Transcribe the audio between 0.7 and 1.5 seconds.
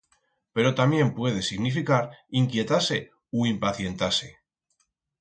tamién puede